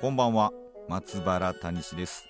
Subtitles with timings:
[0.00, 0.50] こんばんは。
[0.88, 2.26] 松原谷氏です。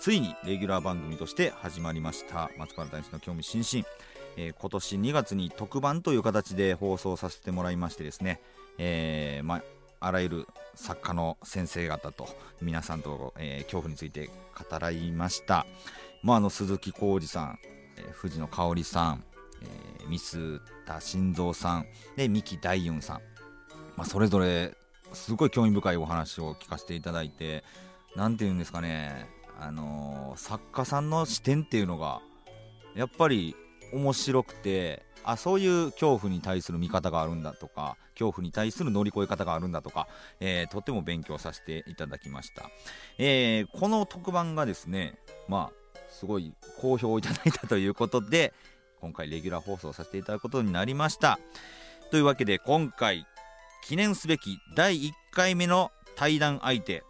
[0.00, 2.50] ついにレギュラー番組として始まりました。
[2.58, 3.88] 松原谷氏の興味津々、
[4.36, 8.42] えー、今年2月に特番という形で放送させてもらいましてですね、
[8.76, 9.62] えー、ま
[9.98, 12.28] あらゆる作家の先生方と
[12.60, 15.64] 皆さんと、えー、恐怖について語らいました、
[16.22, 17.58] まあ、あの鈴木浩二さん、
[17.96, 19.24] えー、藤野香織さん、
[19.62, 23.16] えー、ミスタ心臓さんで三木大雲さん、
[23.96, 24.74] まあ、それぞれ
[25.12, 27.64] すごい興味深いお話を聞かせていただいて
[28.16, 32.20] 何て言うんですかねあの、作家さんの視点っていうのが
[32.94, 33.54] やっぱり
[33.92, 40.08] 面白くてあそういう恐怖に対する見方があるんだとか恐怖に対する乗り越え方があるんだとか、
[40.40, 42.70] えー、とても勉強させていただきました、
[43.18, 48.54] えー、この特番がですねまあすごい好評をいただいたということで
[49.00, 51.38] 今回レギュラー放送させていただくことになりました。
[52.10, 53.24] というわけで今回
[53.82, 57.02] 記念すべき第1回目の対談相手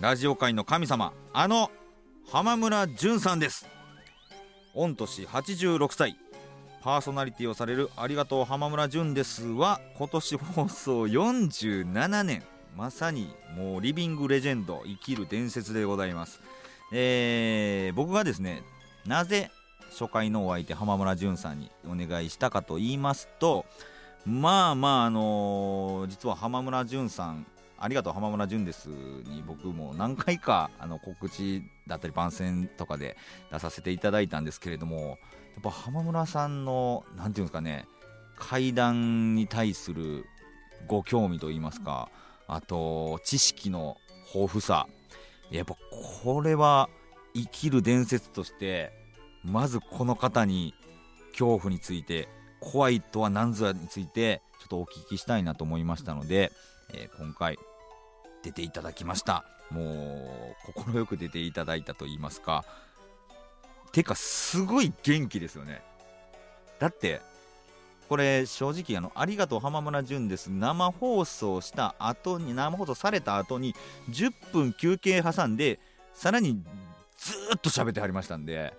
[0.00, 1.70] ラジオ界の神様あの
[2.30, 3.66] 浜村淳さんです。
[4.74, 6.16] 御年86歳
[6.82, 12.44] パーソナリティをされる「ありがとう浜村淳です」は今年放送47年
[12.76, 16.40] まさにもうリビングレジェンド生きる伝説でございます。
[16.92, 18.62] えー、僕がですね
[19.04, 19.50] なぜ
[19.90, 23.66] 初回のお相手浜村淳さんにお願いしたかと言いますと
[24.28, 27.46] まあまああのー、実は浜村淳さん
[27.78, 28.88] ありがとう浜村淳です。
[28.88, 33.16] に僕も何回かあの告知だったり番宣とかで
[33.50, 35.16] 出させていただいたんですけれどもやっ
[35.62, 37.86] ぱ浜村さんの何て言うんですかね
[38.36, 40.26] 階段に対する
[40.86, 42.10] ご興味といいますか
[42.48, 43.96] あと知識の
[44.34, 44.86] 豊富さ。
[45.50, 45.76] やっぱ
[46.22, 46.90] これは
[47.34, 48.92] 生きる伝説として
[49.44, 50.74] まずこの方に
[51.32, 52.28] 恐怖について
[52.60, 56.52] 怖いとは何ぞやについてちょっとお聞きしたいなと思いましたので、
[56.92, 57.58] えー、今回
[58.42, 59.44] 出ていただきました。
[59.70, 62.64] もう快く出ていただいたと言いますか。
[63.92, 65.82] てかすごい元気ですよね。
[66.78, 67.20] だって
[68.08, 73.74] これ正直あの「ありがとう浜村淳です」生放送した後に生放送された後に
[74.10, 75.78] 10分休憩挟んで
[76.14, 76.62] さらに
[77.18, 78.72] ずっと喋ってはりましたんで。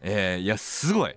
[0.00, 1.16] えー、いやすごい。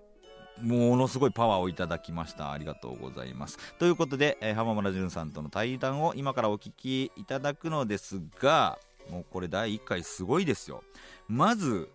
[0.61, 2.51] ものすごいパワーをいただきました。
[2.51, 3.57] ありがとうございます。
[3.79, 8.79] ということで、えー、浜村淳さんとの対談を今からお聞きいただくのですが
[9.09, 10.83] もうこれ第1回すごいですよ。
[11.27, 11.89] まず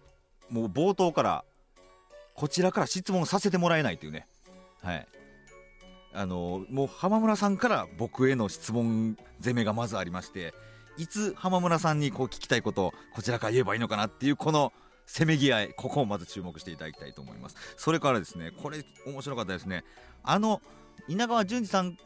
[0.50, 1.44] もう冒頭から
[2.34, 4.26] こちらから質問させてもらえないというね。
[4.82, 5.06] はい。
[6.12, 10.54] あのもう浜村さんから僕への質問攻めがまずありまして
[10.96, 14.72] いつ浜村さんにこう聞きたいことをこちらから言えばいいのかなっていうこの
[15.06, 17.56] せめぎ合いここをまず注目していただきたいと思います。
[17.76, 19.84] それからですねこれ面白かったですね。
[20.22, 20.60] あの
[21.08, 21.96] 稲川淳二さん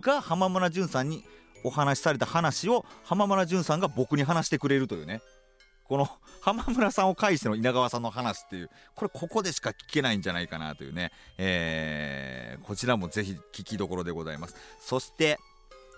[0.00, 1.24] が浜村淳さんに
[1.64, 5.20] お話しされた話を浜村淳さんが僕に話してくれるというね。
[5.84, 6.08] この
[6.40, 14.54] 浜村さんを介しての稲川さんの話っていうこれここでしか聞けないんじゃないかなというね、えー、こちらもぜひ聞きどころでございます。
[14.80, 15.38] そして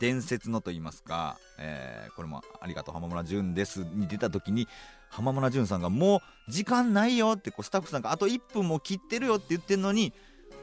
[0.00, 4.66] 伝説のと言いますか、えー、これも「ありがとう浜村淳です」に出た時に
[5.12, 10.12] 浜村淳さんがもう時間ないよってこうスタッフさんがあと1分も切ってるよって言ってるのに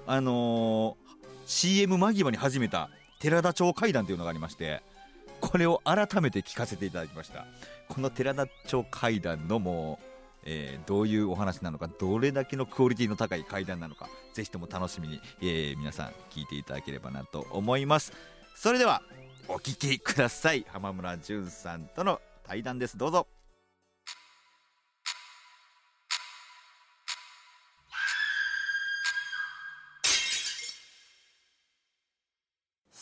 [0.07, 1.15] あのー、
[1.45, 2.89] CM 間際に始めた
[3.19, 4.81] 寺田町会談というのがありまして
[5.39, 7.45] これを改めて聞かせていただきました。
[7.88, 10.05] この寺田町会談のもう、
[10.45, 18.11] えー、どういうお話なのかどれだけのクオリティの高い会談なのかぜひとも楽しみに、えー、皆さん聞いていただければなと思います。
[18.55, 19.01] それでは
[19.47, 20.65] お聞きください。
[20.68, 22.97] 浜村淳さんとの対談です。
[22.97, 23.38] どうぞ。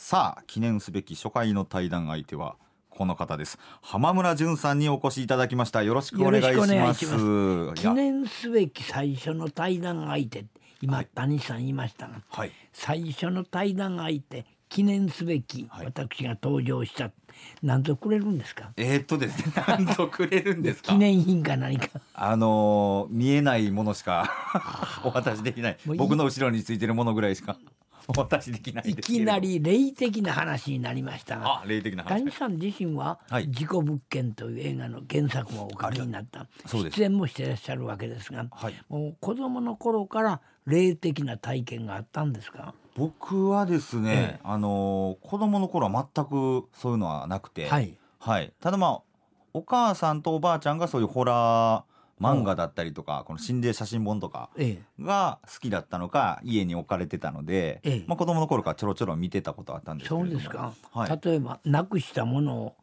[0.10, 2.56] さあ記念すべき初回の対談相手は
[2.90, 3.60] この方です。
[3.82, 5.84] 浜村淳さんにお越しいただきました。
[5.84, 6.44] よろしくお願い
[6.96, 7.74] します。
[7.76, 10.46] 記念すべき最初の対談相手
[10.82, 17.12] 今、はい、谷さん言いましたが、はい、最初の対談相手記念すべき、私が登場した
[17.62, 18.72] 何ぞくれるんですか？
[18.78, 20.94] えー、っとですね 何ぞくれるんですか？
[20.94, 21.90] 記念品か何か。
[22.14, 24.32] あのー、見えないものしか
[25.04, 25.78] お渡しできない。
[25.98, 27.58] 僕の後ろについてるものぐらいしか
[28.16, 32.10] 私できないいきなり霊的な話になりましたがあ霊的な話。
[32.10, 33.52] 谷さん自身は「はい。
[33.52, 36.48] 事故物件」という映画の原作もお書きになった。
[36.66, 38.74] 出演もしていらっしゃるわけですが、はい。
[38.90, 42.74] もう子供の頃から霊的な体験があったんですか？
[42.96, 44.40] 僕はですね、ええ。
[44.44, 47.98] あのー子供の頃は全くそういうのはなくて、はい。
[48.20, 48.54] はい。
[48.62, 49.02] ただまあ
[49.54, 51.84] お母さんとおばあちゃんがそういうホラー
[52.20, 55.04] 漫画だったりとかこの心霊写真本とかええ。
[55.04, 58.04] が好きだったのか家に置かれてたので、ええ。
[58.08, 60.32] まあ、子供の頃からちょろちょろ見てたことあったんですけれども。
[60.32, 62.76] そうですか、はい、例えばなくしたものを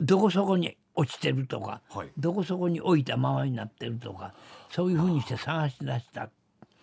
[0.00, 2.08] どこそこに落ちてるとかはい。
[2.16, 4.32] どこそこに置いたままになってるとか
[4.70, 6.30] そういうふうにして探し出した。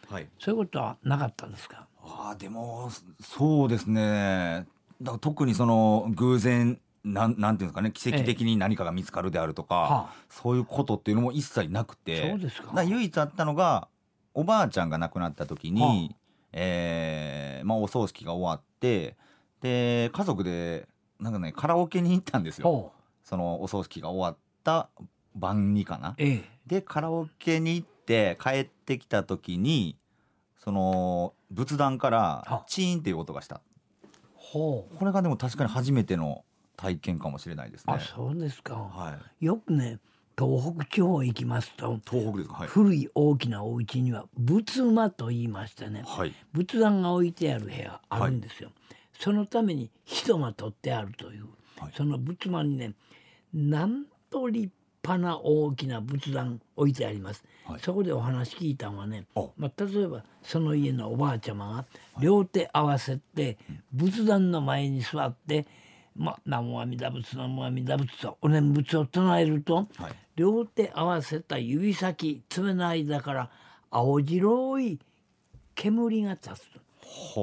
[0.09, 1.87] はい、そういうことはなかったですか？
[2.03, 4.67] あーでもそうですね。
[5.01, 12.31] だから特にその偶然なんなんていうんですかね奇跡的に何かが見つかるであるとか、はそういうことっていうのも一切なくて。
[12.31, 12.69] そうですか。
[12.69, 13.87] だら唯一あったのが
[14.33, 16.15] おばあちゃんが亡くなった時に、は
[16.51, 19.15] えーまあ、お葬式が終わって
[19.61, 20.87] で家族で
[21.19, 22.67] なんかねカラオケに行ったんですよ。
[22.67, 22.91] ほ
[23.23, 24.89] そのお葬式が終わった
[25.35, 26.09] 晩にかな。
[26.09, 26.13] う。
[26.17, 26.43] ええ。
[26.65, 29.95] でカラオケに行って帰ってきた時に
[30.57, 33.61] その仏壇からはチーンっていう音がした。
[34.51, 36.45] これがでも確かに初めての
[36.77, 37.93] 体験かもしれないですね。
[37.95, 39.45] あそうですか、はい。
[39.45, 39.99] よくね
[40.37, 42.55] 東北地方行きますと、東北ですか？
[42.55, 42.67] はい。
[42.67, 46.33] 古い大きなお家には仏間と言いましてねはい。
[46.51, 48.71] 仏壇が置いてある部屋あるんですよ、
[49.17, 51.45] そのために一間取ってあるという、
[51.79, 51.93] はい。
[51.95, 52.93] その仏間にね
[53.53, 54.69] なんと立
[55.01, 57.79] 派な大きな仏壇置いてあります、はい。
[57.79, 61.85] そこでお話聞いたのはねおまあ、例えばその家のおばあちゃまが
[62.19, 63.57] 両手合わせて
[63.93, 65.65] 仏壇の前に座って
[66.15, 70.13] 「まあ、南無阿弥陀仏南無阿弥陀仏」とお念仏を唱えると、はい。
[70.35, 73.49] 両手合わせた指先爪の間から
[73.89, 74.99] 青白い
[75.75, 76.59] 煙が立つ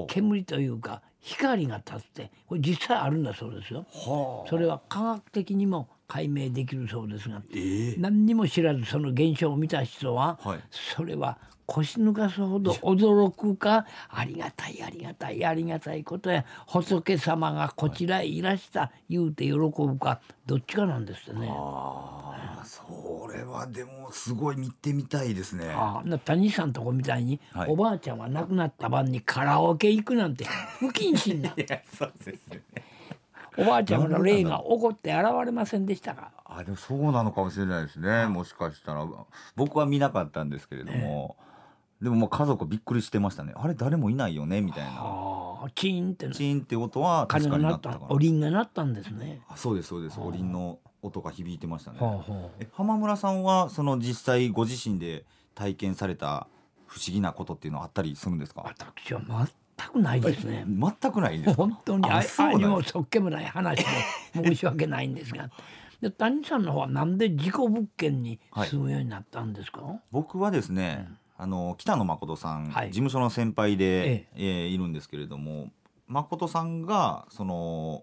[0.08, 3.86] 煙というか光が立ってこれ実際あるんだそうですよ。
[3.92, 7.94] はあそれは科学的にも解明できるそうですがええ。
[7.98, 10.60] 何にも知らずその現象を見た人は、はい。
[10.70, 13.86] それは腰抜かすほど驚くか？
[14.08, 16.44] ありがたいありがたいありがたいことや。
[16.66, 20.20] 仏様がこちらへいらした言うて喜ぶか。
[20.44, 21.48] どっちかなんですってね。
[21.50, 25.70] ああそれはでもすごい見てみたいですね。
[25.70, 27.70] ああな谷さんとこみたいに、はい。
[27.70, 30.44] おばあちゃんは亡くなった晩にカラオケ行くなんて
[30.78, 31.50] 不謹慎な。
[31.56, 32.84] いやそうですよね。
[33.56, 36.32] おばあちゃんの霊が怒って現れませんでしたか？
[36.44, 38.26] あでもそうなのかもしれないですね。
[38.26, 39.06] もしかしたら。
[39.56, 41.36] 僕は見なかったんですけれども、
[42.02, 43.52] でもまあ家族びっくりしてましたね。
[43.56, 44.90] あれ誰もいないよねみたいな。
[44.96, 49.40] ああチーンってチーンって音は確かにな鳴ったかなおりんが鳴ったんですね。
[49.48, 50.18] あそうですそうです。
[50.18, 51.98] おりんの音が響いてましたね、
[52.60, 56.46] え浜村さんはその実際ご自身で体験された
[56.86, 58.62] 不思議なことっていうのはあったりするんですか？
[58.64, 59.20] 私は
[59.76, 60.64] 全くないですね。
[60.66, 61.62] 全くないんですか？
[61.62, 63.84] 本当にああにもそっけもない話で
[64.44, 65.50] 申し訳ないんですが。
[66.00, 69.82] で谷さんの方はなんで事故物件に住むようになったんですか？
[70.10, 72.88] 僕はですね、あの北野誠さん、はい。
[72.88, 74.42] 事務所の先輩で、ええ。
[74.66, 75.70] ーいるんですけれども
[76.12, 77.54] 誠さんがその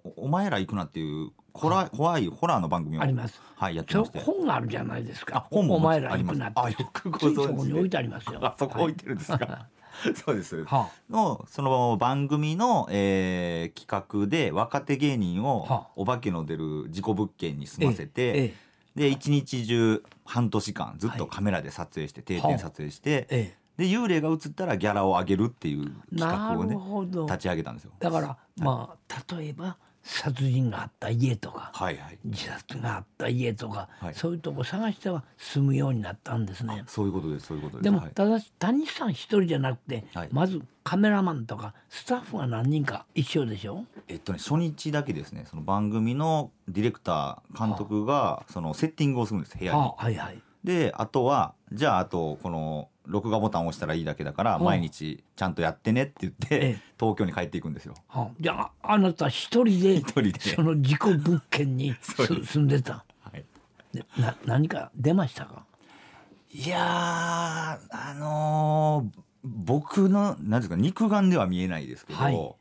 [0.03, 3.41] おお前ら行くなっていうホラー怖いホラーの番組をあります。
[3.55, 4.19] はいやってそうまして。
[4.19, 5.37] 本があるじゃないですか。
[5.37, 5.47] あ。
[5.51, 6.59] 本もお前ら行くなって。
[6.59, 8.39] あよくごついそ存知に置いてありますよ。
[8.41, 9.67] あそこ置いてるんですか、は
[10.15, 10.73] そうですそうです。
[10.73, 15.87] はのその番組の、えー企画で若手芸人をはあ。
[15.95, 27.25] お化けの出る事故物件に住ませて、ええで一日中半年間ずっとはいカメラで撮影して、定点撮影して、えで幽霊が映ったらギャラを上げるっていうえ、企画をね。
[27.25, 27.91] 立ち上げたんですよ。
[27.99, 32.17] だからまあ例えば殺人があった家とかはいはい。
[32.25, 36.83] 自殺があった家とか、はいそういうとこ探しては住むようになったんですね。
[36.87, 37.83] そういうことですそういうことです。
[37.83, 43.85] でも、はいただし谷さん一人じゃなくて、はいまずカメラマンとかスタッフが何人か一緒でしょ？
[44.07, 49.79] えっとね初日だけですねその番組のディレクター監督がそのセッティングをするんです部屋に。
[49.79, 54.63] あはいはいであとはじゃああとこの録画ボタンを押したらいいだけだからうん。
[54.63, 56.81] 毎日ちゃんとやってねって言ってええ。
[56.99, 57.95] 東京に帰っていくんですよ。
[58.07, 60.39] はじゃああなた一人で一人で。
[60.39, 63.03] その事故物件に 住んでた？
[63.21, 63.43] はい。
[63.93, 65.65] でな何か出ましたか？
[66.51, 72.55] いやーあのー僕のなんですか肉眼では見えないですけど、はい。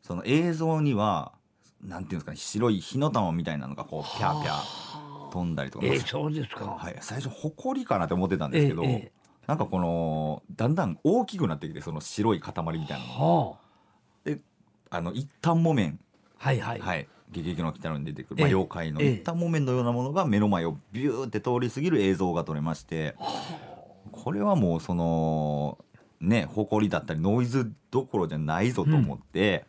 [0.00, 1.32] その映像には
[1.84, 9.12] なんていうんですかね白い火の玉みたいなのがこうピャーピャー飛んだりとか、ええそうですか、はい、最初埃かなって思ってたんですけど、ええええ
[9.46, 13.24] なんかこのだんだん大きくなってきてその白い塊みたいなのが。
[13.24, 13.56] は
[14.24, 14.40] で
[14.90, 15.98] あの一反木綿。
[16.38, 18.50] あはいはい、はい、ゲゲゲの鬼太郎に出てくる、まあ、え。
[18.50, 19.12] え妖怪のええ。
[19.14, 23.14] 一反木綿のようなものが目の前をビューって通り過ぎる映像が撮れまして
[24.10, 25.78] これはもうその
[26.20, 29.64] ね誇りだったりノイズどころじゃないぞと思って、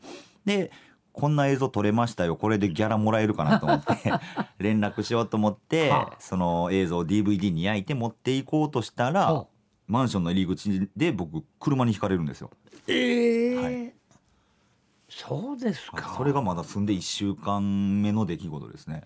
[0.45, 0.71] うん、で
[1.13, 2.35] こんな映像撮れましたよ。
[2.35, 3.93] これでギャラもらえるかなと思って
[4.57, 9.45] 連絡しようと思って、はあ、その映像を DVD に焼いて持っていこうとしたら、はあ、
[9.87, 12.51] マンションの入り口で僕車にひかれるんですよ。
[12.87, 13.93] ええーはい、
[15.09, 16.15] そうですか。
[16.17, 19.03] それがまだ住んで1週間目の出来事ですね。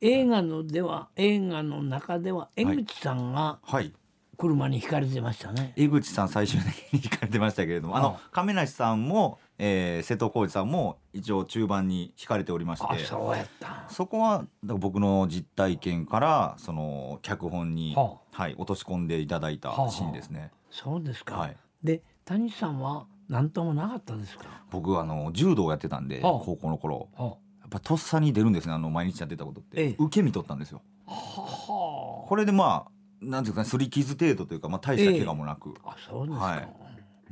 [0.00, 3.92] 映画のでは映画の中では江口さんが、はい、
[4.36, 5.72] 車にひかれてましたね。
[5.76, 13.04] 江口さん最終的にひかれてましたけれども、あの亀梨さんも、えー、瀬戸康史さんも一応中盤にひかれておりまして。
[13.04, 13.86] そうやった。
[13.88, 20.40] そこは僕の実体験からその脚本に、はあ、はい、落とし込んでいただいたシーンですね。
[20.40, 24.44] はあ、そうですか、はい、で谷さんは何ともなかったですか？
[24.70, 27.36] 僕あの柔道やってたんで、はあ、高校の頃、はあ、やっ
[27.70, 30.82] ぱとっさに出るんですねあの毎日やってたことって、ええ、受け身取ったんですよ。
[31.06, 36.68] はあ、これでまあなんていうかすり傷程度というか、まあ、大した怪我もなく、えあそうですか、はい、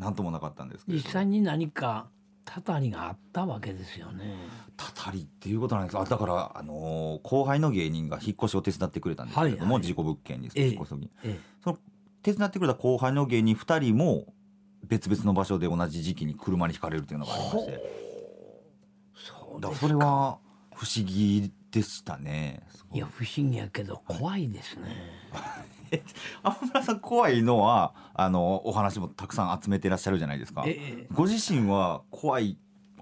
[0.02, 0.98] なんともなかったんですけど。
[0.98, 2.08] 実際に何か
[2.44, 4.34] たたりがあったわけですよね。
[4.76, 5.96] たたりっていうことなんです。
[5.96, 11.78] かだからあのー、後輩の芸人が引っ越しを手伝ってくれたんですけれども、はいはい、事故物件に引っ越す時に、ええ、その
[12.22, 14.26] 手伝ってくれた後輩の芸人2人も
[14.84, 18.02] 別々の場所で同じ時期に車にひかれるというのがありまして。
[19.14, 19.60] そう。
[19.60, 20.38] だそれは
[20.74, 22.60] 不思議でしたね
[22.92, 24.96] いや不思議やけど怖いですね
[26.42, 32.56] 天村さん怖いのはあのお話もたくさん集めてらっしゃるじゃないですか、ええ、ご自身は怖い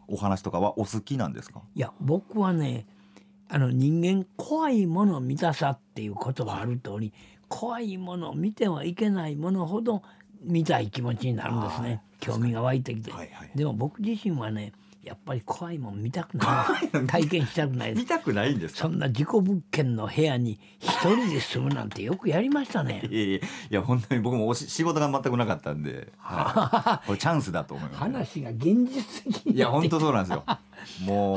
[0.08, 1.62] お話とかはお好きなんですか？
[1.74, 2.86] いや僕はね
[3.48, 7.12] あの人間怖いもの見たさっていう言葉ある通り
[7.48, 10.02] 怖いもの見てはいけないものほど
[10.42, 12.00] 見たい気持ちになるんですね。
[12.20, 17.06] 興味が湧いてきて、はいはい、でも僕自身はねやっぱり怖いもん見たくない。
[17.06, 23.02] 体験したくない見たくないんですそんな事故物件の部屋に一人で住むなんてよくやりましたね。
[23.10, 23.40] い
[23.70, 30.44] や本当に僕もおし仕事が全くなかったんで、はい、 これチャンスだと思います、話が現実的いや本当そうなんですよ。
[31.04, 31.34] も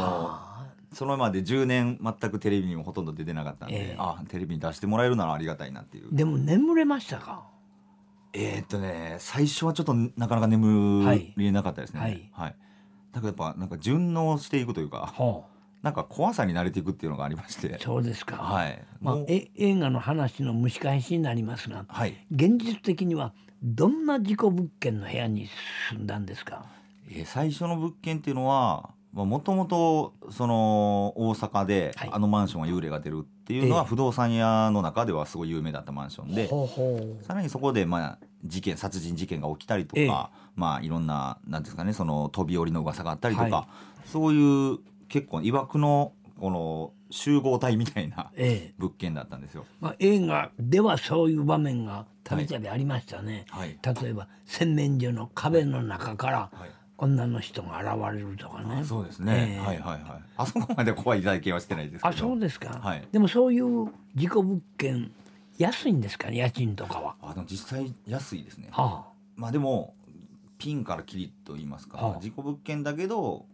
[0.91, 6.07] う そのまで10年全くテレビにもほとんど出てなかったんで、えー、あテレビに出してもらえるならありがたいなっていう。
[6.11, 7.43] でも眠れましたか？
[8.33, 12.55] えー、っとね最初はちょっとなかなか眠れなかったですね、はい、はい
[13.13, 15.53] だからやっぱなんか順応していくというか、はあ、
[15.83, 17.77] なんか怖さに慣れていくっていうのがありまして。
[17.79, 18.83] そうですか、はい。
[18.99, 25.47] まあ、え映画の話の蒸し返しになりますが、はい、現実的にはどんな事故物件の部屋に
[25.91, 26.65] 住んだんですか、
[27.09, 36.49] えー、最初の物件っていうのはもともとその大阪であのマンションは幽霊が出るっていうのは不動産屋の中ではすごい有名だったマンションで、
[37.21, 43.67] さらにそこでまあ事件殺人事件が起きたりとか、まあいろんななんですかねその飛び降りの噂があったりとか、
[44.05, 44.79] そういう
[45.09, 48.31] 結構いわくのこの集合体みたいな
[48.79, 49.65] 物件だったんですよ。
[49.79, 53.45] まあ、映画ではそういう場面がたびたびありましたね。
[53.49, 56.69] はい、例えば洗面所の壁の中から、はい
[57.03, 58.83] 女の人が現れるとかね。
[58.83, 60.23] そうですね、えー、はいはいはい。
[60.37, 62.79] あそこまで怖い体験はしてないですあ、そうですか。
[62.81, 63.07] はい。
[63.11, 65.11] でもそういう事故物件
[65.57, 67.15] 安いんですかね、家賃とかは。
[67.21, 68.69] あの実際安いですね。
[68.71, 69.13] はあ。
[69.35, 69.93] まあでも
[70.57, 73.45] ピンからキリと言いますか、はあ、事故物件だけど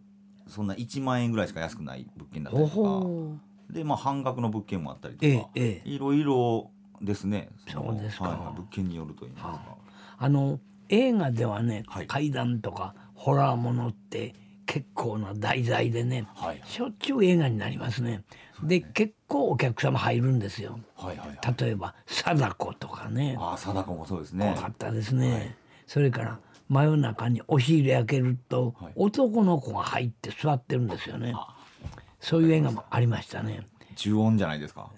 [0.46, 3.50] そんな1万円ぐらいしか安くない物件だったりとか。
[3.72, 7.48] でまあ半額の物件もあったりとか、ええ、いろいろですね。
[7.68, 9.48] そうですか、はい、物件によると言いますか。
[9.48, 9.76] は
[10.18, 14.34] あ、あの映画ではね、はい、階段とかホラーものって
[14.64, 18.24] 結構な題材でね、はい、しょっちゅう映画になりますね。
[18.62, 20.80] で、ね、結構お客様入るんですよ。
[20.96, 23.36] はいはいはい、例えば貞子とかね。
[23.38, 24.46] あ貞子もそうですね。
[24.54, 25.32] 怖かったですね。
[25.32, 25.54] はい、
[25.86, 26.38] それから
[26.70, 31.34] 真夜中に押し入れ開けると、はい、男の子が入って座ってるんですよね。
[32.20, 33.66] そういう映画もありましたね。
[33.96, 34.90] 重音じゃないですか。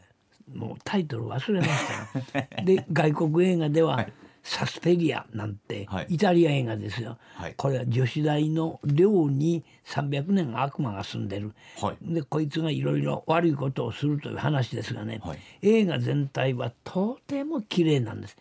[0.54, 2.46] もうタイトル忘れましたよ。
[2.64, 4.06] で外国映画では、
[4.42, 18.36] サスペリアなんて、イタリア映画ですよ、はい、これは女子大の寮に300年悪魔が住んでる、はい、でこいつがいろいろ悪いことをするという話ですがね、はい、映画全体はとても綺麗なんです。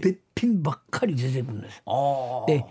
[0.00, 1.82] べっぴんばっかり出てくるんです。
[2.46, 2.64] で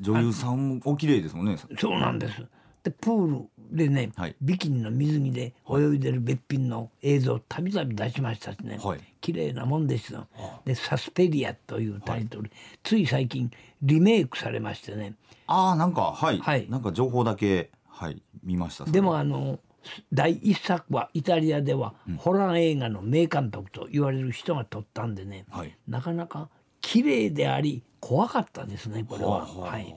[0.00, 1.56] 女優さんお綺麗ですもんね。
[1.78, 2.44] そうなんです。
[2.82, 10.26] でプールでね、はい、ビキニの水着で泳いでるべっぴんの映像をたびたび出しましたしね、はい、綺麗なもんですよ。
[10.64, 12.50] で「サスペリア」というタイトル、はい、
[12.82, 13.50] つい最近
[13.82, 15.14] リメイクされましてね。
[15.46, 19.60] ああなんかはい、はい、なんか情報だけはい見ましたでもあの
[20.12, 26.48] 第一作はイタリアでは、ホラー映画の名監督と言われる人が撮ったんでね、はい、なかなか
[26.80, 29.46] 綺麗であり怖かったですねこれは。
[29.46, 29.96] はい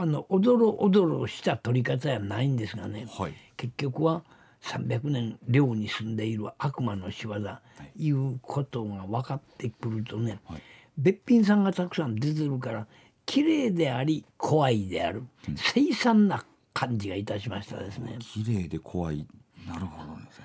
[0.00, 4.22] あのおどろおどろした取り方やないんですがね、はい、結局は
[4.62, 7.60] 300年寮に住んでいる悪魔の仕業、は
[7.96, 10.62] い、いうことが分かってくるとね、はい、
[10.98, 12.86] べっぴんさんがたくさん出てるから
[13.26, 15.24] 綺麗であり怖いである、
[15.56, 18.18] 凄惨な感じがいたしましたですね。
[18.20, 19.26] 綺麗で怖い
[19.66, 20.44] なるほどですね。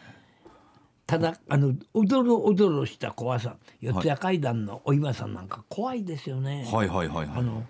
[1.05, 6.65] ただあのおどろおどろした怖さ四谷階段のお岩さんなんか怖いですよね。
[6.71, 7.29] はいはいはいはい。
[7.36, 7.63] あの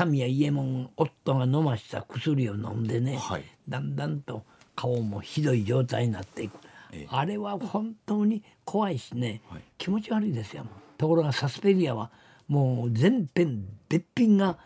[0.00, 3.44] 民谷伊右衛門夫が飲ました薬を飲んでね、はい。
[3.68, 4.42] だんだんと
[4.74, 6.58] 顔もひどい状態になっていく、
[6.92, 7.06] ええ。
[7.10, 9.62] あれは本当に怖いしね、はい。
[9.78, 10.64] 気持ち悪いですよ。
[10.96, 12.10] ところがサスペリアは
[12.48, 14.58] もう全編別品が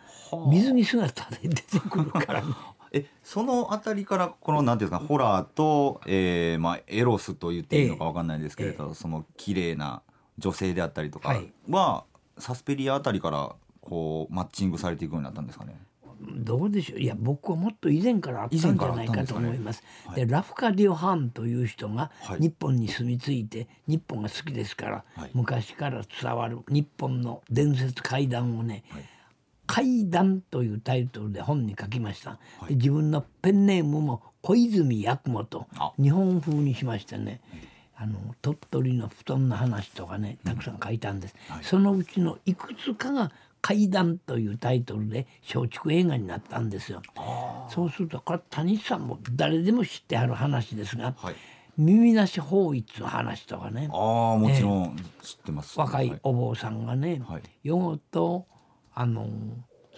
[0.48, 2.54] 水着姿で出てくるからね。
[2.92, 10.02] えそのあたりからこのなんていうんですかホラーと、えーまあ、エロスと言っていいのかわかんないんですけれど、その綺麗な
[10.38, 11.52] 女性であったりとかはい。
[11.68, 12.04] は、
[12.38, 13.54] サスペリアあたりから
[13.88, 15.80] こうマッチングされていくようになったんですかね？
[16.18, 16.98] どうでしょう。
[16.98, 19.82] いや僕はもっと以前からあったんじゃないかと思います。
[20.06, 20.24] かね？
[20.24, 22.40] でラフカディオ・ハンという人がはい。
[22.40, 25.30] 日本に住み着いて日本が好きですから、はい。
[25.34, 29.02] 昔から伝わる日本の伝説怪談をねはい
[29.68, 32.30] 「怪談」というタイトルで本に書きました。
[32.30, 32.68] はい。
[32.70, 35.92] で自分のペンネームも小泉八雲とあ。
[36.00, 37.42] 日本風にしましてね
[37.94, 41.64] あの鳥取の布団の話とかねたくさん書いたんです、はい。
[41.64, 47.02] そのうちのいくつかが「怪談」というタイトルで松竹映画になったんですよ。
[47.68, 51.34] そうするとこれ谷さんも誰でも知ってはる話ですが、はい、
[51.76, 53.88] 耳なし法一の話とかね。
[53.92, 55.78] ああもちろん知ってます。
[55.78, 56.20] 若いはい。
[56.22, 57.42] お坊さんがね、はい。
[57.62, 58.46] 夜ごと
[58.94, 59.28] あの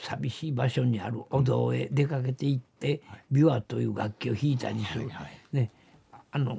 [0.00, 5.08] 寂しい場所にあるお堂へ出かけて行って、琵琶という楽器を弾いたりする。
[5.08, 5.72] はいはいね、
[6.30, 6.58] あの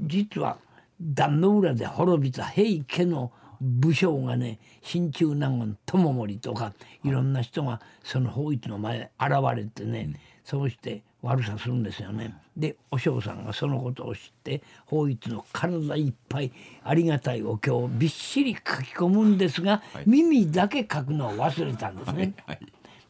[0.00, 0.58] 実は
[1.00, 6.72] 壇の浦で滅びた平家の武将がね真鍮納言友盛とか
[7.04, 10.14] いろんな人がその法一の前へ現れてね、
[10.44, 12.34] そうして悪さするんですよね。
[12.56, 16.52] でお嬢さんがそのことを知って法一の体いっぱい
[16.82, 20.04] ありがたいお経をびっしり書き込むんですが、はい。
[20.06, 22.34] 耳だけ書くのを忘れたんですね。
[22.46, 22.60] はい。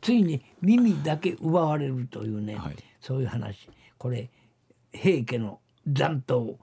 [0.01, 2.77] ついに耳だけ奪われるというね、はい。
[3.01, 3.69] そういう話。
[3.99, 4.29] これ
[4.93, 6.59] 平家の残党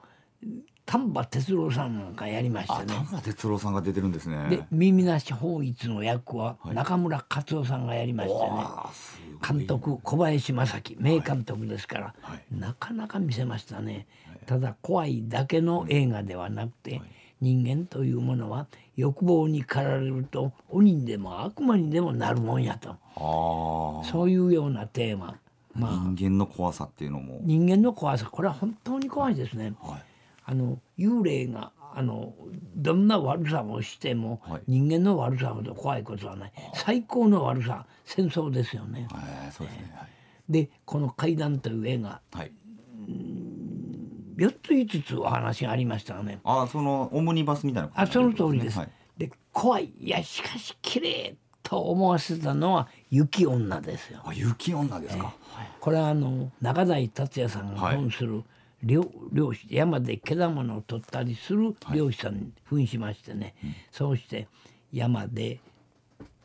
[0.88, 2.86] 丹波哲郎さんなんかやりましたね。
[2.88, 4.47] あ田村哲郎さんが出てるんですね。
[4.50, 6.76] で耳なし法一の役ははい。
[6.76, 9.60] 中村克夫さんがやりましてね、わあすごい。
[9.60, 12.43] 監督小林正樹名監督ですから、はい。
[12.58, 14.08] なかなか見せましたね、
[14.45, 17.02] ただ怖いだけの映画ではなくて、
[17.41, 22.91] 人間というものは欲望に駆られると鬼にでも悪魔にでもなるもんやと。
[22.91, 25.36] ああそういうようなテーマ。
[25.76, 25.91] まあ。
[26.15, 27.41] 人間の怖さっていうのも。
[27.43, 28.26] 人間の怖さ。
[28.32, 29.73] これは本当に怖いですね。
[29.82, 30.07] はい
[30.49, 32.33] あの幽霊があの
[32.75, 39.07] どんな悪さをしても、はい人間の悪さほど怖いことはない最高の悪さ戦争ですよね。
[39.12, 39.93] えーそうですね。
[39.95, 40.07] はい
[40.49, 42.51] でこの「怪談」という映画はい。
[44.38, 48.77] 4つ5つお話がありましたがねあーそのオムニバスみたいなあその通りです。
[48.79, 54.21] はいで怖いいやしかし綺麗と思わせたのは雪女ですよ。
[54.23, 55.33] あ雪女ですか。
[55.81, 58.43] これはあの中台達也さんが扮する
[58.88, 63.54] 漁,、漁師山で果物を取ったりする漁師さんに扮しましてね、
[63.91, 64.47] そうして
[64.91, 65.60] 山で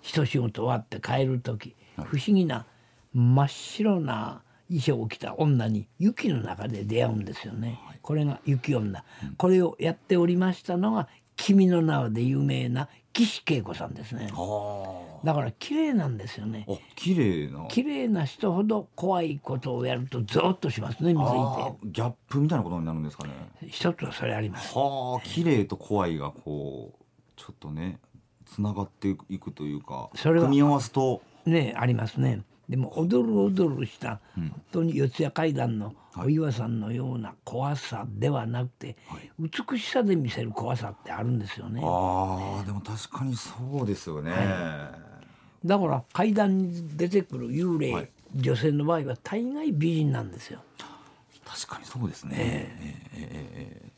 [0.01, 2.67] 一仕事終わって帰る時、不思議な
[3.15, 9.05] 真っ白な衣装を着た女に雪の中で出会うんですよね、これが雪女、
[9.37, 14.31] これをやっておりましたのが「君の名は」で有名な岸恵子さんですね。
[14.33, 15.25] あ。
[15.25, 16.67] だから綺麗なんですよね。
[16.69, 16.73] あ。
[16.97, 17.67] 綺麗な。
[17.69, 23.33] 綺麗な人ほど怖いことをやるとゾーッとしますね水いあーギャップみたいなことになるんですかね。
[23.61, 24.73] て一つはそれあります。
[24.77, 27.05] はあ綺麗と怖いがこう
[27.37, 28.01] ちょっとね
[28.47, 31.23] つながっていくというかそれは組み合わすと。
[31.47, 32.43] ねありますね。
[32.69, 34.49] でも踊る踊るした、うん。
[34.49, 38.97] 本当に四谷階段のはいお岩さんのような怖さではなくて、
[39.39, 41.81] 美しさで見せる怖さってあるんですよね。
[41.83, 44.33] ああでも確かにそうですよね。
[45.65, 48.11] だから階段に出てくる幽霊、はい。
[48.35, 50.61] 女性の場合は大概美人なんですよ。
[51.45, 52.37] 確かにそうですね。
[52.39, 52.97] ええ。
[53.17, 53.93] ええ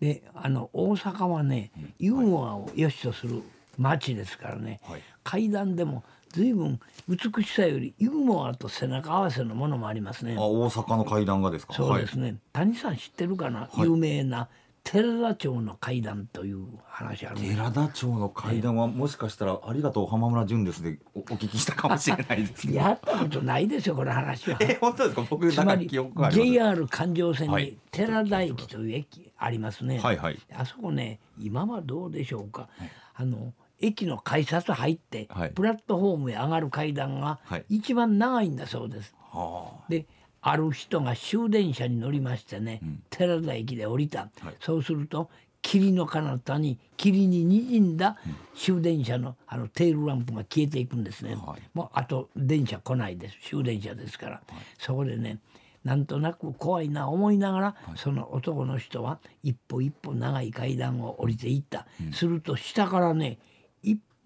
[0.00, 3.42] であの大阪はねユーモアを良しとする
[3.76, 5.02] 街ですからね、はい。
[5.22, 11.74] 階段でも随分美しさよりユーモアと背中合わせのものもありますねあ大阪の階段がですか？
[11.74, 14.48] そうですね、谷さん知ってるかな、有名な
[14.82, 22.76] 寺田町の階段という話ある寺田町の階段はもしかしたらありがとう浜村淳ですでおお聞きしたかもしれないですね。
[22.80, 24.56] やったことないですよこの話は。
[24.60, 25.26] え本当ですか？
[25.28, 25.86] 僕つまり。
[26.32, 29.98] JR 環状線はいに寺田駅という駅ありますね。
[29.98, 32.68] はいはいあそこね今はどうでしょうか、
[33.14, 35.50] あの駅の改札入って、はい。
[35.50, 37.64] プラットフォームへ上がる階段がはい。
[37.68, 39.14] 一番長いんだそうです。
[39.32, 40.06] はで
[40.42, 44.54] ある人が終電車に乗りましてね、寺田駅で降りた、はい。
[44.60, 45.28] そうすると
[45.62, 48.16] 霧の彼方に霧に滲んだ
[48.54, 53.36] 終電車のあのテールランプが消えていくんですね、はい、もうあと電車来ないです。
[53.50, 54.42] 終電車ですから、はい、
[54.78, 55.38] そこでね
[55.84, 63.49] なんとなく怖いな思いながら、はい、その男の人は一歩一歩長い階段を降りていった、うん、すると下からね一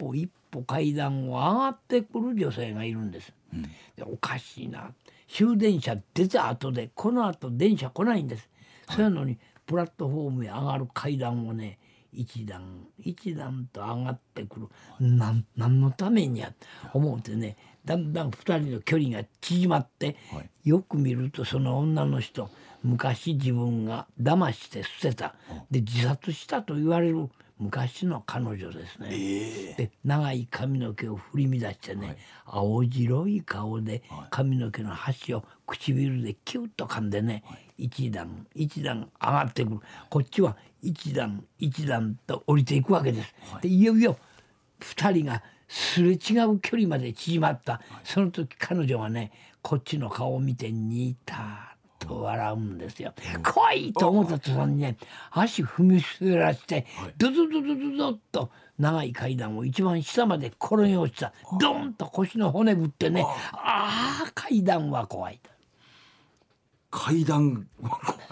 [0.04, 3.32] 歩一歩階段を上がってくる女性がいるんです。
[3.52, 3.70] うん、で
[4.02, 4.92] おかしいな。
[5.28, 8.48] 終電車出た後でこの後電車来ないんです。
[8.90, 11.78] それのにプラットフォームへ上がる階段をね
[12.12, 14.68] 一段一段と上がってくる。
[15.00, 16.52] 何のためにや
[16.92, 22.50] 思うてねだんだん2人の距離が縮まって、はい、よく見るとその女の人
[22.82, 25.34] 昔自分が騙して捨てた。
[25.70, 39.80] で自殺したと言われる昔の彼女ですね、えー、で長い髪の毛を振り乱してね、はい、青白い顔で髪の毛の端を唇でキュッと噛んでね、はい、一段一段上がってくる。
[40.10, 43.34] こっちは一段一段と降りていくわけです。
[43.52, 44.16] はい、でいよいよ
[44.80, 51.73] 2人がすれ違う距離まで縮まった、その時彼女はねこっちの顔を見て似た
[52.06, 53.12] と笑うんですよ。
[53.42, 54.96] 怖いと思った途端にね
[55.30, 56.86] 足踏み滑らして
[57.16, 65.40] ドドドドドドッと長い階段を一番下まで転げ落ちたドンと腰の骨ぶってねああ階段は怖い。
[66.90, 68.23] 階段は怖い。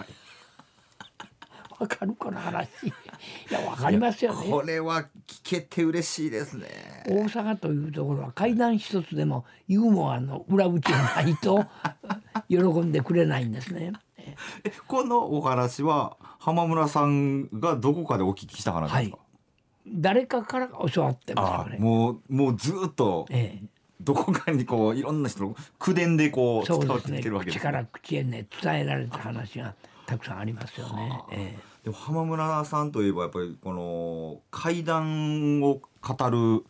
[1.83, 2.69] わかるこの話。
[2.87, 2.93] い
[3.51, 4.49] やわかりますよね。
[4.49, 6.67] これは聞けて嬉しいですね。
[7.07, 11.65] 大阪というところは階段一つでもユーモアの裏打ちがないと
[12.47, 13.91] 喜んでくれないんですね。
[14.87, 19.17] このお話は浜村さんがどこかでお聞きした話ですか？
[19.17, 19.23] はい、
[19.87, 21.77] 誰かから教わってますね。
[21.79, 23.25] もうもうずっと。
[23.29, 23.67] ええ
[24.01, 31.21] どこかにこういろんな人の口伝でこう伝わってきてるわけです、ね、口から口へね伝えられた話がたくさんありますよね。
[31.31, 36.63] ええでも浜村さんといえばやっぱりこの怪談を語る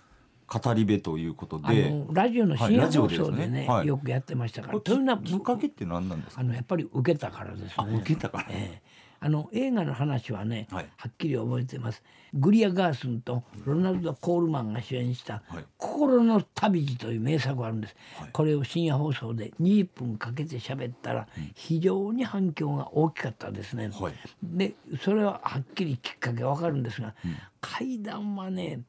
[0.46, 1.94] 語り部ということで。
[2.12, 4.80] ラジオの深夜放送でねはい、よくやってましたから。
[4.80, 6.42] というのはきっかけって何なんですか？
[6.42, 7.74] あのやっぱり受けたからですね。
[8.02, 8.93] 受けたから、ええ
[9.24, 12.04] あの映画の話はね、はい、はっきり覚えてます。
[12.34, 15.44] グリア・ガースンとロナルド・コールマンが主演した
[15.80, 17.96] 「心の旅路」という名作があるんです。
[18.18, 23.92] はい、これを深夜放送で20分かけて喋ったら非常に反響が大きかったですね。
[23.94, 28.82] はい、でそれははっきりきっかけわかるんですが、うん、怪談はね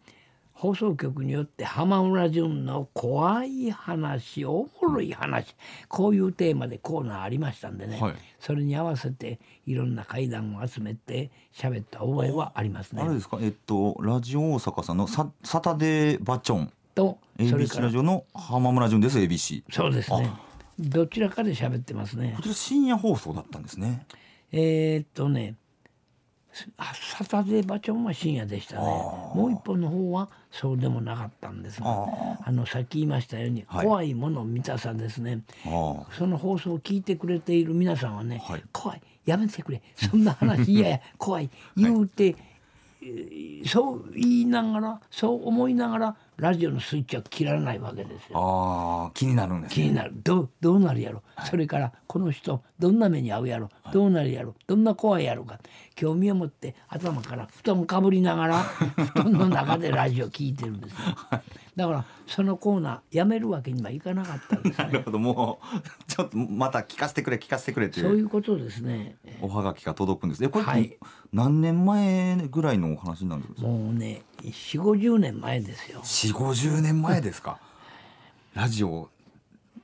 [0.64, 5.55] 放送局によって浜村淳の怖い話おもろい話
[5.88, 13.03] こういうテーマでコーナーありましたんでね、はい、それに合わせていろんな怪談を集めて喋った覚えはありますね。
[13.03, 13.37] あれですか？
[13.42, 19.64] えっとラジオ大阪さんのササタデーバチョンと ABC ラジオの浜村淳です ABC。
[19.70, 20.33] そうですね。
[20.79, 22.33] どちらかで喋ってますね。
[22.37, 24.07] こちら深夜放送だったんですね。
[24.50, 25.57] えー、っとね
[26.55, 32.07] サタデーバチョンは深夜でしたねもう一本の方はそうでもなかったんですが
[32.45, 42.37] あのさっき言いましたように、はい、怖いもの見たさですねその放送を聞いてくれている皆さんはね、はい、怖いやめてくれそんな話いやいや怖い言うて、
[43.67, 48.38] そう言いながらそう思いながらラジオのスイッチは切らないわけですよ。
[48.38, 50.12] ああ気になるんです、ね、気になる。
[50.23, 54.55] どどうなるやろ、はい、それからこの人どんな目に遭うやろ、はい、どうなるやろ。
[54.66, 55.59] どんな怖いやろか。
[55.94, 58.59] 興味を持って頭から布団かぶりながら
[59.14, 60.99] 布団の中でラジオ聞いてるんですよ。
[60.99, 61.42] はい。
[61.77, 65.18] だからそのコーナーやめるわけにはいかなかったんです、ね、 なるほど。
[65.18, 68.07] もうちょっとまた聞かせてくれ聞かせてくれっていう。
[68.07, 69.16] そういうことですね。
[69.40, 70.49] おはがきが届くんですね。
[70.49, 70.97] これ、はい、
[71.33, 73.68] 何年前ぐらいのお話になるんですか？
[73.68, 76.00] もうね四五十年前ですよ。
[76.04, 77.59] 四五十年前ですか？
[78.54, 79.09] ラジオ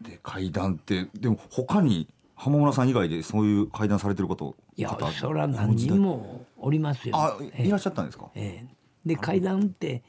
[0.00, 7.16] で会談ってでも他に浜村さん以外でそういう会談されてることいやそれは何人もおりますよ。
[7.16, 8.74] あいらっしゃったんですか、ええ。
[9.04, 10.02] で会談って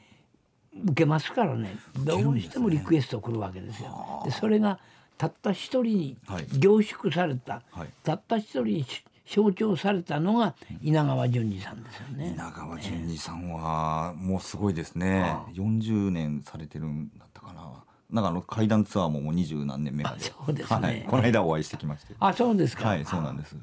[0.84, 1.76] 受けますからね。
[1.98, 4.22] どうしてもリクエスト来るわけですよ。
[4.24, 4.78] でそれが
[5.18, 6.16] たった一人に
[6.58, 8.86] 凝縮された、はい、たった一人に
[9.26, 12.32] 象徴されたのが稲川淳二さんですよね。
[12.34, 15.36] 稲川淳二さんはもうすごいですね。
[15.54, 17.84] 40年されてるんだったかな。
[18.10, 20.20] なんかあの階段ツアーももう二十何年目まで。
[20.20, 22.14] そうですね、はい、この間お会いしてきまして。
[22.18, 22.88] あ、そうですか。
[22.88, 23.56] はい、そうなんです。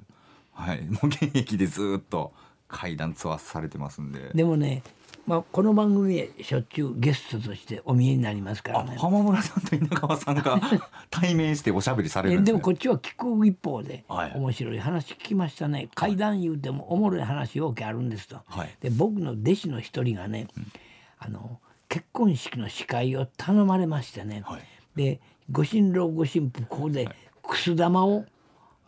[0.54, 2.34] はい、もう現役でずっと
[2.68, 4.32] 階段ツアーされてますんで。
[4.34, 4.84] でもね、
[5.30, 8.96] まあ、この番組へしょっちゅうゲストとしてお見えになりますからね。
[8.98, 10.60] 浜村さんと稲川さんが
[11.12, 15.88] 対面しておしゃべりされるんです、ね、でもこっちは聞く一方で、面白い話聞きましたね。
[15.94, 20.66] 怪談言うてもおもろい話よくあるんですと、はい、で僕の弟子の一人がね、うん、
[21.20, 24.62] あの結婚式の司会を頼まれましてね、はい、
[24.96, 25.20] で
[25.52, 27.08] ご新郎ご新婦ここで
[27.44, 28.26] くす玉を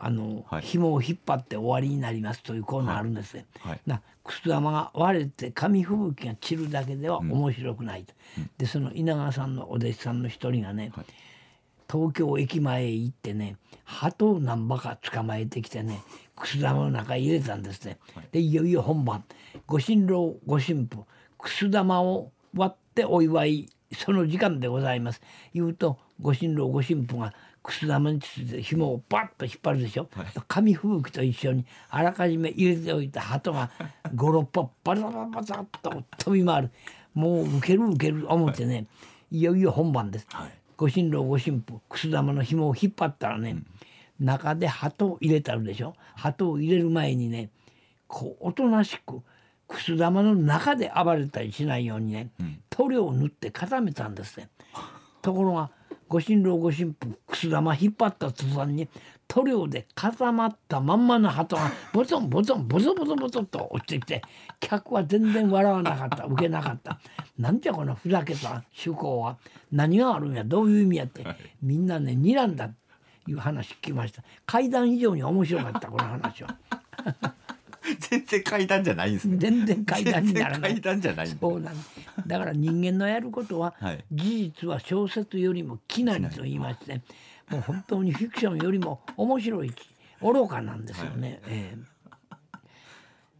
[0.04, 3.46] あの、はい、紐を引っ張って終わりになりますというコーナーあるんですね。
[3.60, 8.14] はい、なくす玉が割れて紙吹雪が散るだけでは面白くないと。
[8.38, 11.06] うん、でその稲川さんのお弟子さんの一人がね、はい、
[11.92, 16.02] 東京駅前へ行ってね鳩を何羽か捕まえてきてね
[16.36, 18.00] くす玉の中へ入れたんですね。
[18.32, 19.24] でいよいよ本番
[19.68, 21.04] ご新郎ご新婦
[21.38, 25.22] くす玉を割ってお祝いその時間でございます。
[25.54, 27.34] 言うとご新郎ご新婦が
[27.64, 33.70] くす玉について紐をバッと引っ張るでしょ、はい、紙吹雪と一緒にあらかじめ入れておいた鳩が
[34.16, 36.72] 56歩バタバタバタと飛び回る。
[37.14, 38.82] もう受ける受ける思ってね、は
[39.32, 45.94] い、いよいよ本番です、はい、ご新郎ご新婦くす玉の紐を引っ張ったらね、うん、中で鳩を入れたるでしょ。
[46.16, 47.50] 鳩を入れる前にね
[48.08, 49.22] こうおとなしく
[49.68, 54.50] くす玉の中で暴れたりしないようにね、うん、塗料を塗って固めたんですね。
[55.22, 55.70] ところが
[56.12, 58.90] ご新郎ご新婦くす玉引っ張った途端に
[59.30, 64.22] 塗料で固まったまんまの鳩がボトンボトンボトボトボトと落ちてきて
[64.60, 66.26] 客は全然笑わなかった。
[66.26, 67.00] 受けなかった。
[67.40, 69.38] なんじゃこのふざけた趣向は。
[69.72, 70.44] 何があるんや。
[70.44, 71.26] どういう意味やって、
[71.62, 72.70] みんなね睨んだ
[73.26, 74.22] いう話聞きました。
[74.46, 76.58] 階段以上に面白かったこの話は。
[78.00, 79.38] 全然階段じゃないんですね。
[79.38, 80.72] 全然階段にならない。
[80.74, 81.76] 階段じゃないそうなん
[82.28, 87.02] だから人間のやることは、はい、事実は小説よりもきなりと言いまして、
[87.50, 89.74] もう本当にフィクションよりも面白い
[90.22, 91.30] 愚かなんですよね。
[91.30, 91.78] はい、え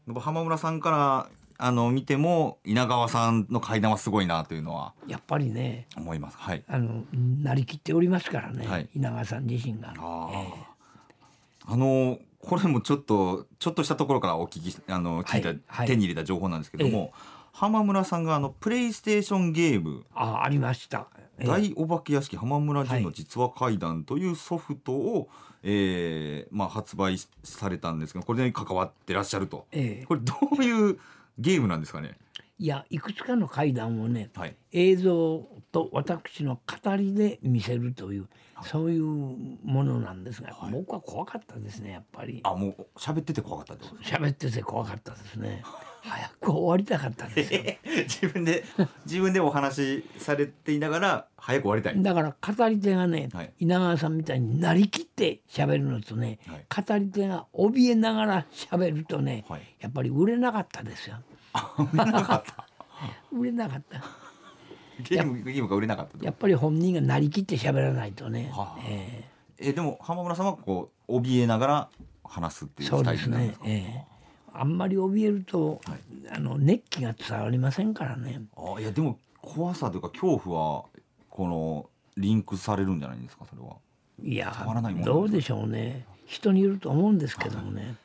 [0.08, 1.30] ー、浜村さんから
[1.64, 6.38] あの見ても稲川さんの階段はすごいなというのはやっぱりね思います。
[6.38, 6.64] はい。
[6.68, 7.04] あの
[7.44, 9.94] なりきっておりますからね、はい、稲川さん自身が。
[9.96, 17.18] あ,、えー、あのこれもちょっとちょっとしたところからお聞きあの聞いた、はいはい、手に入れた情報なんですけども、え
[17.54, 25.28] 浜村さんがあのプレイステーションゲームあありました、え大お化け屋敷浜村淳の実話怪談というソフトを、はい、
[25.64, 30.98] えー、まあ、発売されたんですけどこれに関わってらっしゃると、えこれどういう
[31.38, 32.18] ゲームなんですかね？
[32.58, 38.30] いやいくつかの怪談をね、はい、映像と私の語りで見せるという、はい、
[38.64, 42.42] そういうものなんですが、はい、僕は怖かったですねやっぱり。
[42.44, 44.04] あもう喋ってて怖かったってこと？
[44.04, 45.64] 喋ってて怖かったですね。
[46.04, 47.62] 早く終わりたかったですよ。
[48.08, 48.64] 自分で
[49.06, 52.02] 自分でお話しされていながら早く終わりたい。
[52.02, 59.46] だから語り手がね、稲川さんみたいになりきって喋るのとね、語り手が怯えながら喋るとね、
[59.80, 61.18] やっぱり売れなかったですよ。
[61.94, 62.68] 売れなかった。
[63.32, 64.04] 売れなかった
[65.04, 71.90] ゲームゲームが売れなかったやっぱり本人がなりきって喋らないとね、はあ、えー、えでも浜村さんはこう怯えながら
[72.24, 74.08] 話すっていうスタイルなんですか、ね
[74.50, 76.00] えー、あんまり怯えると、はい、
[76.32, 78.42] あの熱気が伝わりませんからね。
[78.56, 80.86] あいやでも怖さというか恐怖は
[81.30, 83.76] このリンクされるんじゃないですかそれは？
[84.24, 84.54] いや
[85.04, 86.06] どうでしょうね。
[86.28, 87.96] 人によると思うんですけどもね、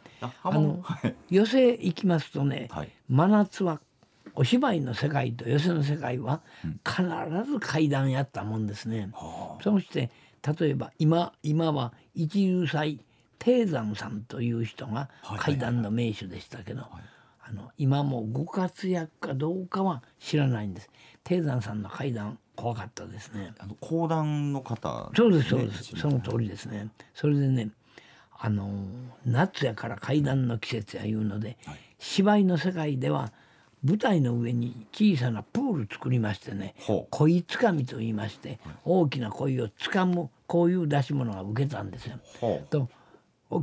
[0.43, 3.81] あの、はい、寄席行きますとね、はい、真夏は
[4.37, 6.43] お芝居の世界と寄席の世界は
[6.85, 7.03] 必
[7.51, 9.11] ず階段やったもんですね。
[9.59, 10.11] うん、そして
[10.61, 13.01] 例えば今今は一流祭
[13.39, 16.83] 低山さんという人が階段の名手でしたけど、
[17.43, 20.91] あの今もご活躍かどうかは知らないんです。
[21.25, 23.53] 低山さんの階段怖かったですね。
[23.59, 25.97] あの講談の方、ね、そうですそうです。
[25.97, 26.89] その通りですね。
[27.15, 27.71] それでね。
[28.39, 28.69] あの
[29.25, 33.33] 夏やから階段の季節やいうので、はい、芝居の世界では
[33.87, 36.75] 舞台の上に小さなプール作りましてね
[37.11, 42.19] 鯉つかみと言いまして、大きな鯉をつかむこういう出し物が受けたんですよ。
[42.69, 42.89] と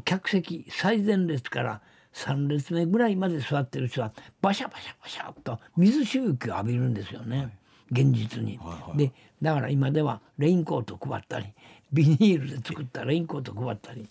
[0.05, 1.81] 客席最前列から
[2.13, 7.49] 3列目ぐらいまで座ってる人はバシャバシャバシャと水しぶきを浴びるんですよね、はい、
[7.91, 8.57] 現実に。
[8.59, 11.47] はいはい、でだから今ではレインコート配ったり
[11.91, 14.07] ビニールで作ったレインコート配ったり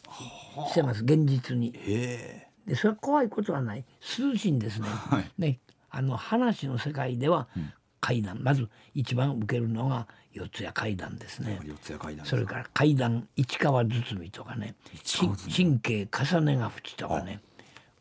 [0.68, 1.72] してます現実に。
[1.72, 3.84] でそれは怖いことはない。
[4.18, 4.86] 涼しいんですね。
[4.88, 5.58] はい、ね
[5.92, 7.46] あの話の世界では
[8.00, 11.60] 階段、うん、まず一番受けるのが四谷階段ですね。
[11.62, 14.74] 四谷階段それから階段市川堤とかね
[15.54, 17.40] 神経重ねが淵とかね。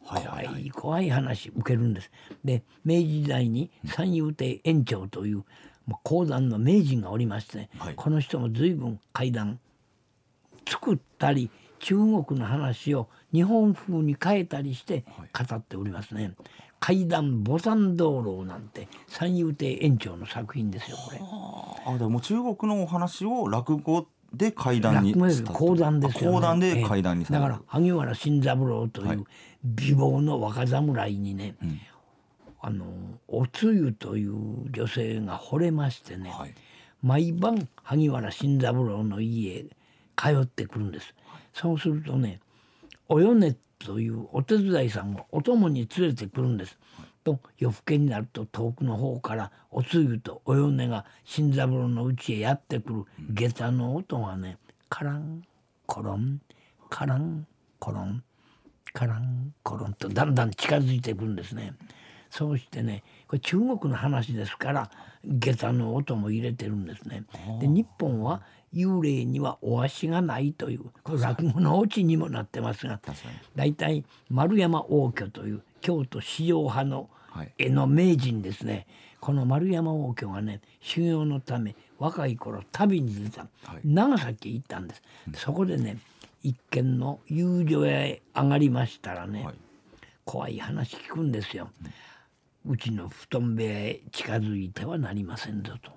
[0.04, 2.10] 怖い怖い話受けるんです。
[2.44, 5.44] で明治時代に三遊亭園長という、
[5.86, 9.60] まあ、講談の名人がおりまして、はい、この人も随分階段
[10.68, 11.50] 作ったり
[11.80, 16.34] 中国の話を日本風に変えたりして語っておりますね。
[16.82, 21.22] 階段ボタン道路なんて三遊亭園長の作品ですよこれ。
[21.86, 21.98] あ。
[22.00, 29.26] でも中国のお話を落語で階段に講談ですよ、ね、講談で階段にだから萩原新三郎という
[29.64, 31.82] 美貌の若侍にね、はい、
[32.62, 32.86] あの
[33.28, 36.56] おつゆという女性が惚れましてね、はい、
[37.04, 39.66] 毎晩萩原新三郎の家へ
[40.16, 41.14] 通ってくるんです。
[41.54, 42.40] そうするとね
[43.14, 46.78] およねというお手伝いさんをお供に連れてくるんです。
[47.26, 55.44] と夜更けになると遠くの方からおつゆとおよねが新三郎の家へやってくる下駄の音がねカラン
[55.86, 56.40] コロン
[56.90, 57.46] カラン
[57.80, 58.24] コロン
[58.94, 61.74] カランコロンとだんだん近づいてくるんですね。
[62.30, 64.90] そうしてねこれ中国の話ですから
[65.26, 67.26] 下駄の音も入れてるんですね。
[67.60, 68.42] で日本は
[68.74, 73.00] 幽霊にはお足がないというこれ落語のオチにもなってますが
[73.56, 77.10] 大体丸山応挙という京都四条派の
[77.58, 78.88] 絵の名人ですね、はい、
[79.20, 85.98] この丸山応挙がね修行のため若い頃旅に出た、はい、長崎へ行ったんです、うん、そこでね
[86.44, 89.56] 一軒の遊女屋へ上がりましたらね、はい、
[90.26, 91.70] 怖い話聞くんですよ、
[92.66, 95.92] うちの布団部屋へ近づいてはなりませんぞと。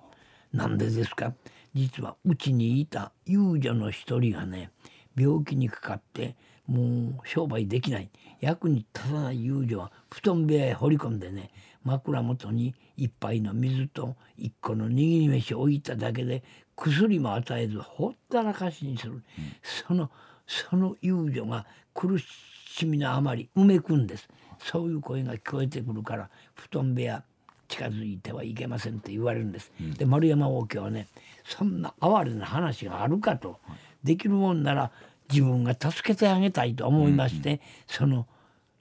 [0.52, 1.32] なんでですか？
[1.74, 4.70] 実はうちにいた遊女の一人がね
[5.16, 8.10] 病気にかかってもう商売できない。
[8.40, 11.50] 役に立たない遊女は布団部屋へ放り込んでね
[11.82, 16.42] 枕元に一杯の水と一個の握り飯を置いただけで
[16.76, 19.22] 薬も与えずほったらかしにする、うん、
[19.62, 20.10] その
[20.46, 24.28] その遊女が苦しみのあまりうめくんです。
[24.58, 27.24] そういう声が聞こえてくるから布団部屋
[27.68, 29.72] 近づいてはいけませんって言われるんです。
[29.80, 31.08] うん、で丸山王家はね
[31.44, 33.58] そんな哀れな話があるかと、
[34.02, 34.90] できるもんなら
[35.30, 38.26] 自分が助けてあげたいと思いまして、うん、その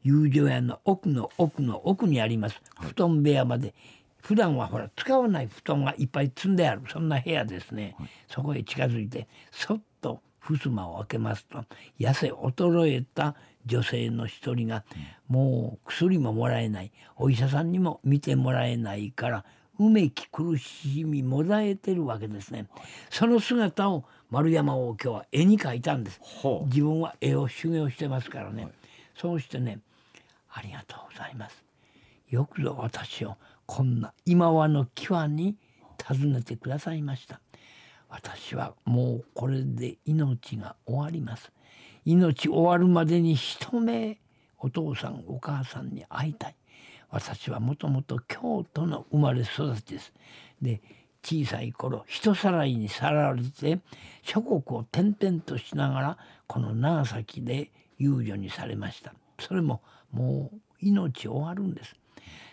[0.03, 3.73] 友情屋の奥の奥の奥にあります布団部屋まで。
[4.23, 11.65] 普段はほら使わない布団がいっぱい積んであるそんな部屋ですね、はい、そこへ近づいてそっと襖を開けますと
[11.99, 13.35] 痩せ衰えた
[13.65, 14.83] 女性の一人が、
[15.27, 19.45] もう薬ももらえないお医者さんにも見てもらえないから
[19.79, 22.67] うめき苦しみもだえてるわけですね。
[23.09, 26.19] その姿を丸山王今日は絵に描いたんです。
[26.65, 28.67] 自分は絵を修行してますからね。
[29.15, 29.79] そうしてね
[30.51, 31.63] ありがとうございます。
[32.29, 35.55] よくぞ私をこんな今和の際に
[36.07, 37.39] 訪ねてくださいました。
[38.09, 41.51] 私はもうこれで命が終わります。
[42.05, 44.19] 命終わるまでに一目
[44.59, 46.55] お父さんお母さんに会いたい。
[47.09, 50.13] 私はもともと京都の生まれ育ちです。
[50.61, 50.81] で
[51.23, 53.79] 小さい頃人さらいにさらわれて
[54.23, 59.13] 諸国を転々としながらこの長崎で遊女にされました。
[59.39, 61.95] それももう命終わるんです。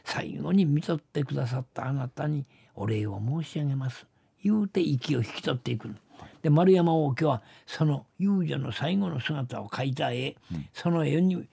[0.05, 4.07] 最後に見とってくださったあなたにお礼を申し上げます。
[4.43, 5.95] 言うて息を引き取っていく。
[6.43, 11.47] で丸山王家はその遊女の最後の姿を描いた絵、うん、その絵に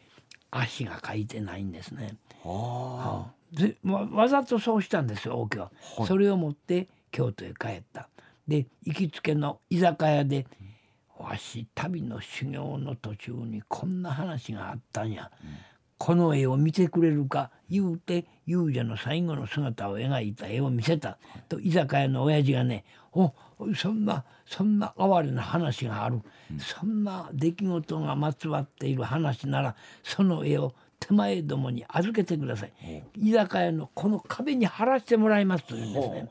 [0.52, 2.18] 足が描いてないんですね。
[2.44, 8.10] はあ、でわわざとそうしたんですよ王家は、はい、それを持って京都へ帰った。
[8.48, 10.46] で行きつけの居酒屋で
[11.20, 15.50] 「わし旅の修行の途中にこんな話があったんや、うん、
[15.98, 21.18] この絵を見てくれるか」言うて遊女の最後の姿を描いた絵を見せた、
[21.50, 23.34] と居酒屋の親父がね「お
[23.76, 32.74] そんなそんな哀れな話がある、うん、そんな出来事がまつわっている話ならその絵を手前どもに預けてください。
[33.16, 36.30] 居酒屋のこの壁に貼らせてもらいますというんですね。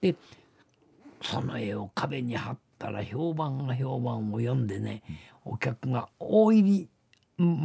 [0.00, 0.16] で
[1.22, 5.02] その絵を壁に貼ったら評判が評判を読んでね、
[5.44, 6.88] お客が大入り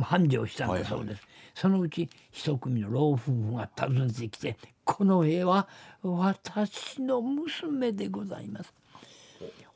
[0.01, 1.17] 繁盛したんだそうです、はいはい、
[1.53, 5.67] そのうち一組の老夫婦が訪ねてきて「この絵は
[6.01, 8.73] 私の娘でございます」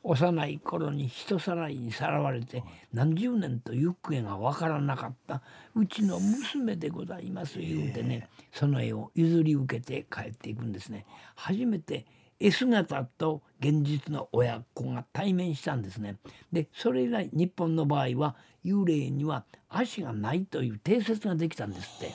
[0.06, 2.62] 幼い頃に人さらいにさらわれて
[2.92, 5.40] 何十年と行方が分からなかった
[5.74, 11.06] うちの娘でございます言うてねその絵を譲り受けて帰っていくんですね。
[11.34, 12.04] 初めて
[12.38, 16.16] 絵姿と現実の親子が対面したんですね。
[16.52, 22.06] でそれ以来日本の場合は幽霊には足がないという定説ができたんですって。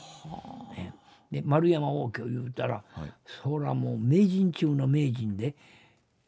[0.80, 0.94] ね、
[1.32, 3.12] で丸山王家を言うたら、はい、
[3.44, 5.56] そらもう名人中の名人で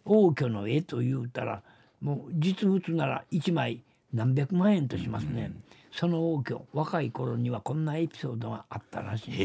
[0.05, 1.61] 王居の絵と言うたら
[2.01, 3.83] もう実物なら1枚
[4.13, 9.37] 何百万円としますね、うん、その王居若い頃にはこんなエピソードがあったらしい。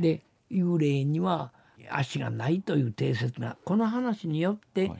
[0.00, 1.52] で幽霊には
[1.90, 4.90] 足がないという定説がこの話によって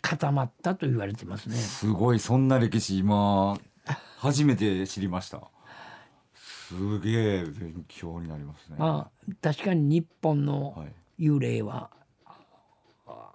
[0.00, 3.56] 固まったと言われてますね、すごいそんな歴史今
[4.18, 5.42] 初めて知りました。
[6.34, 8.76] すげえ勉強になりますね。
[8.78, 10.86] まあ確かに日本の
[11.18, 11.90] 幽霊は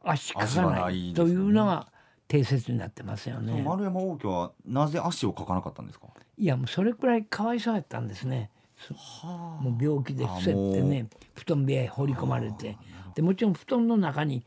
[0.03, 1.88] 足かかないというのが
[2.28, 3.61] 定説になってますよね。
[3.61, 6.07] 丸山王家はなぜ足をかかなかったんですか？
[6.38, 8.49] いやもうそれくらいかわいそうやったんですね。
[8.93, 12.78] はあ、もう病気で伏せってね布団部屋へ放り込まれて。
[13.15, 14.43] でもちろん布団の中に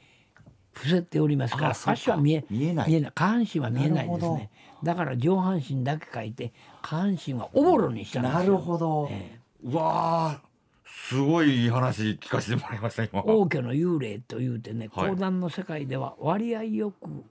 [0.72, 2.88] 伏せておりますから足は見え見えない。
[2.88, 3.12] 見えない。
[3.12, 4.50] 下半身は見えないですね。
[4.84, 8.38] だから上半身だけ書いて下半身はおぼろにしたんですよ。
[8.38, 9.40] なるほど、え。
[9.64, 10.49] うわー
[10.90, 13.22] すごいいい話聞かせてもらいました今。
[13.22, 15.10] 王家の幽霊というてねはい。
[15.10, 17.24] 講談の世界では割合よく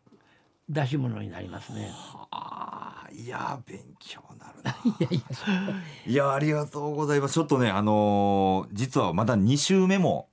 [0.69, 1.91] 出し物になりますね。
[2.31, 4.71] あーいやー勉強なるな。
[4.99, 5.73] いやいや
[6.07, 7.33] いやありがとうございます。
[7.35, 10.27] ちょっとねあのー実はまだ2週目も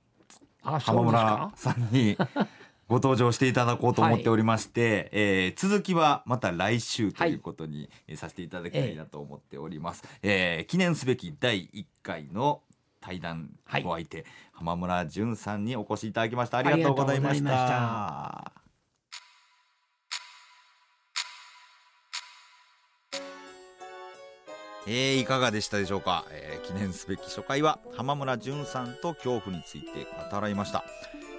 [0.61, 1.03] 浜。
[1.03, 2.17] 村さんに
[2.87, 12.61] ご登場していただこうと思っておりまして、えー続きはまた来週ということにえーさせていただきたいなと思っております、えー記念すべき第1回の
[13.07, 13.85] 対談はい。
[13.85, 16.57] お相手、浜村淳さんにお越しいただきました。
[16.57, 18.51] ありがとうございました。
[24.89, 30.83] えーいかがでしたでしょうか、えー記念すべき初回は浜村淳さんと恐怖について語らいました。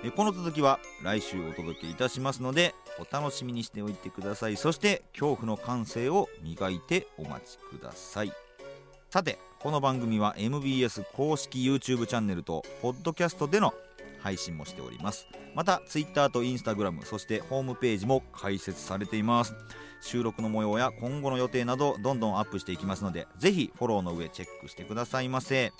[0.03, 4.57] えーこの続きは来週お届けいたしますのでお楽しみにしておいてください。
[4.57, 8.33] そして恐怖の感性を磨いてお待ちください
[9.11, 13.73] さてこの番組は MBS 公式 YouTube チャンネルとポッドキャストでの
[14.21, 15.27] 配信もしております。
[15.55, 19.55] また Twitter と Instagram そしてホームページも開設されています。
[20.03, 25.73] 収録の模様や今後の予定などどんどんアップしていきますのでぜひフォローの上チェックしてくださいませ。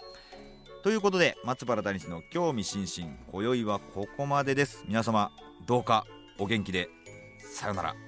[0.83, 4.85] ということで松原谷氏の興味津々今宵はここまでです。
[4.89, 5.33] 皆様
[5.67, 6.07] どうか
[6.39, 6.89] お元気で。
[7.53, 8.08] さようなら。